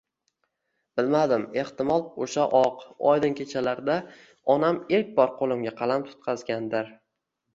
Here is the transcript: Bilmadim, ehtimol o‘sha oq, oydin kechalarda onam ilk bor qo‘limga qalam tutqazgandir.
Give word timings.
Bilmadim, 0.99 1.43
ehtimol 1.63 2.05
o‘sha 2.25 2.45
oq, 2.59 2.79
oydin 3.11 3.35
kechalarda 3.41 3.97
onam 4.55 4.81
ilk 5.01 5.11
bor 5.19 5.35
qo‘limga 5.43 5.75
qalam 5.83 6.07
tutqazgandir. 6.09 6.91